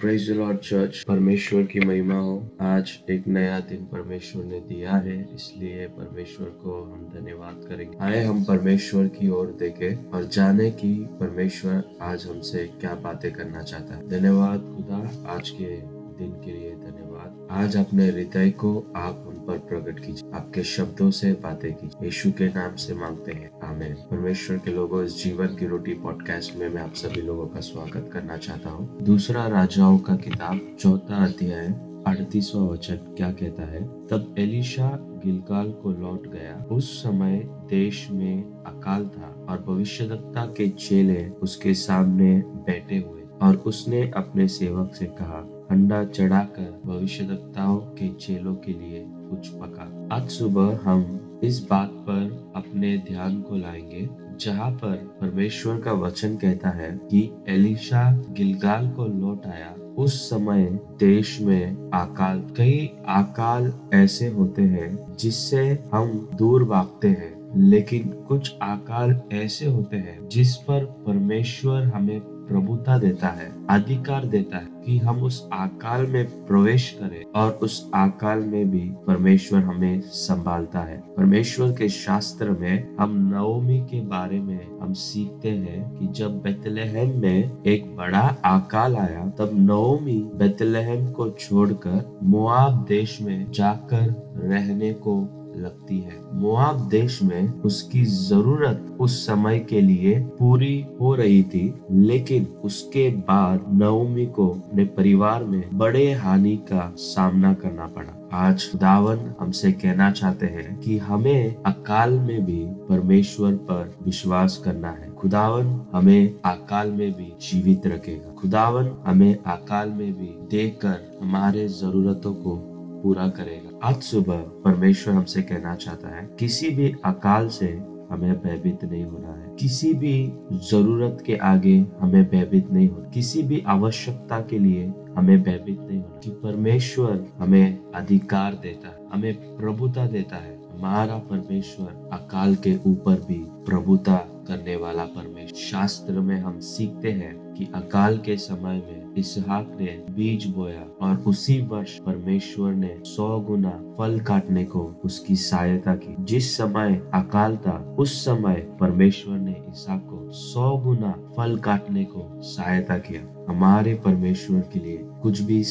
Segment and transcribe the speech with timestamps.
[0.00, 5.16] Praise Lord church परमेश्वर की महिमा हो। आज एक नया दिन परमेश्वर ने दिया है,
[5.34, 10.94] इसलिए परमेश्वर को हम धन्यवाद करेंगे। आए हम परमेश्वर की ओर देखें और जाने कि
[11.20, 15.00] परमेश्वर आज हमसे क्या बातें करना चाहता है। धन्यवाद खुदा,
[15.34, 15.76] आज के
[16.18, 19.25] दिन के लिए धन्यवाद। आज अपने हृदय को आप
[19.58, 23.94] पर प्रकट कीजिए। आपके शब्दों से बातें कीजिए। यीशु के नाम से मांगते हैं। आमेन।
[23.94, 28.10] परमेश्वर के लोगों, इस जीवन की रोटी पॉडकास्ट में मैं आप सभी लोगों का स्वागत
[28.12, 31.66] करना चाहता हूँ। दूसरा राजाओं का किताब, चौथा अध्याय,
[32.06, 34.06] अड़तीसवा वचन क्या कहता है?
[34.06, 40.68] तब एलिशा गिलगाल को लौट गया। उस समय देश में अकाल था और भविष्यवक्ता के
[40.68, 48.08] चेले उसके सामने बैठे हुए और उसने अपने सेवक से कहा अंडा चढ़ाकर भविष्यवक्ताओं के
[48.08, 54.08] चेलों के लिए कुछ पका। आज सुबह हम इस बात पर अपने ध्यान को लाएँगे,
[54.40, 60.80] जहाँ पर परमेश्वर का वचन कहता है कि एलिशा गिलगाल को लौट आया। उस समय
[61.00, 68.54] देश में अकाल, कई अकाल ऐसे होते हैं जिससे हम दूर भागते हैं, लेकिन कुछ
[68.62, 74.98] अकाल ऐसे होते हैं जिस पर परमेश्वर हमें प्रभुता देता है, अधिकार देता है कि
[74.98, 80.98] हम उस आकाल में प्रवेश करें और उस आकाल में भी परमेश्वर हमें संभालता है।
[81.16, 87.20] परमेश्वर के शास्त्र में हम नवमी के बारे में हम सीखते हैं कि जब बेतलहम
[87.20, 94.92] में एक बड़ा आकाल आया, तब नवमी बेतलहम को छोड़कर मुआब देश में जाकर रहने
[94.92, 95.20] को
[95.56, 101.74] लगती है। मुआब देश में उसकी ज़रूरत उस समय के लिए पूरी हो रही थी,
[101.90, 108.70] लेकिन उसके बाद नवमी को अपने परिवार में बड़े हानि का सामना करना पड़ा। आज
[108.76, 115.10] दावन हमसे कहना चाहते हैं कि हमें अकाल में भी परमेश्वर पर विश्वास करना है।
[115.10, 122.34] खुदावन हमें अकाल में भी जीवित रखेगा। खुदावन हमें अकाल में भी देखकर हमारे जरूरतों
[122.34, 128.42] को पूरा करेगा। आज सुबह परमेश्वर हमसे कहना चाहता है, किसी भी अकाल से हमें
[128.42, 133.64] भयभीत नहीं होना है। किसी भी ज़रूरत के आगे हमें भयभीत नहीं होना। किसी भी
[133.66, 140.06] आवश्यकता के लिए हमें भयभीत नहीं होना। कि परमेश्वर हमें अधिकार देता है, हमें प्रभुता
[140.06, 144.16] देता है। हमारा परमेश्वर अकाल के ऊपर भी प्रभुता
[144.48, 150.04] करने वाला परमेश्वर। शास्त्र में हम सीखते हैं कि अकाल के समय में इसहाक ने
[150.10, 156.14] बीज बोया और उसी वर्ष परमेश्वर ने सौ गुना फल काटने को उसकी सहायता की।
[156.20, 162.42] जिस समय अकाल था, उस समय परमेश्वर ने इसहाक को सौ गुना फल काटने को
[162.42, 165.62] सहायता किया। हमारे परमेश्वर के लिए कुछ भी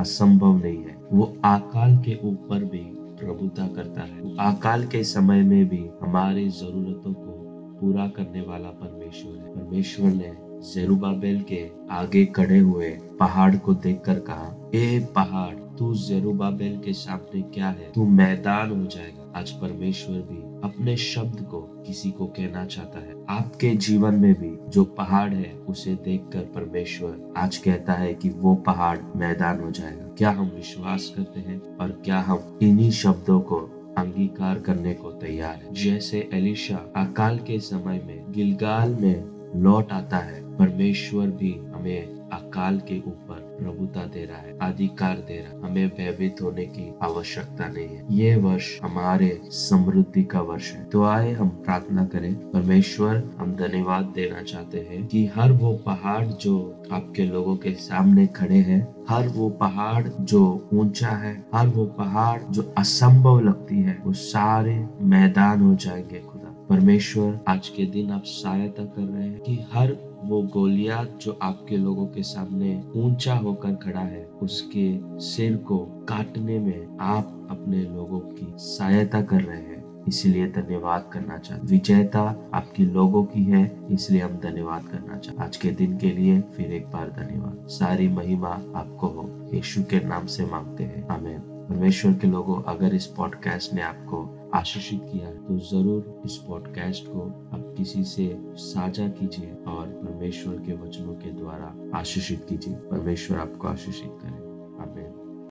[0.00, 5.68] असंभव नहीं है। वो अकाल के ऊपर भी प्रभुता करता है। अकाल के समय में
[5.68, 7.48] भी हमारी जरूरतों को
[7.80, 14.18] पूरा करने वाला परमेश्वर है। परमेश्वर ने जेरुबाबेल के आगे खड़े हुए पहाड़ को देखकर
[14.18, 17.92] कहा, ए पहाड़, तू जेरुबाबेल के सामने क्या है?
[17.92, 23.14] तू मैदान हो जाएगा। आज परमेश्वर भी अपने शब्द को किसी को कहना चाहता है।
[23.28, 28.54] आपके जीवन में भी जो पहाड़ है, उसे देखकर परमेश्वर आज कहता है कि वो
[28.54, 33.56] पहाड़ मैदान हो जाएगा। क्या हम विश्वास करते हैं और क्या हम इन्हीं शब्दों को
[33.98, 35.74] अंगीकार करने को तैयार है?
[35.74, 42.78] जैसे एलिशा अकाल के समय में गिलगाल में लौट आता है। परमेश्वर भी हमें अकाल
[42.78, 47.68] के ऊपर प्रभुता दे रहा है, अधिकार दे रहा है। हमें भयभीत होने की आवश्यकता
[47.68, 53.30] नहीं है। ये वर्ष हमारे समृद्धि का वर्ष है। तो आए हम प्रार्थना करें। परमेश्वर,
[53.38, 58.56] हम धन्यवाद देना चाहते हैं कि हर वो पहाड़ जो आपके लोगों के सामने खड़े
[58.56, 64.12] हैं, हर वो पहाड़ जो ऊँचा है, हर वो पहाड़ जो असंभव लगती है, वो
[64.12, 66.18] सारे मैदान हो जाएँगे
[66.68, 71.76] परमेश्वर, आज के दिन आप सहायता कर रहे हैं कि हर वो गोलिया जो आपके
[71.76, 78.20] लोगों के सामने ऊँचा होकर खड़ा है, उसके सिर को काटने में आप अपने लोगों
[78.20, 84.20] की सहायता कर रहे हैं। इसलिए धन्यवाद करना चाहते विजयता आपके लोगों की है, इसलिए
[84.20, 88.48] हम धन्यवाद करना चाहते आज के दिन के लिए फिर एक बार धन्यवाद। सारी महिमा
[88.48, 93.74] आपको हो। यीशु के नाम से मांगते हैं। हमें परमेश्वर के लोगों, अगर इस पॉडकास्ट
[93.74, 97.22] ने आपको आशीषित किया तो ज़रूर इस पॉडकास्ट को
[97.56, 103.68] आप किसी से साझा कीजिए और परमेश्वर के वचनों के द्वारा आशीषित कीजिए। परमेश्वर आपको
[103.68, 104.37] आशीषित करे।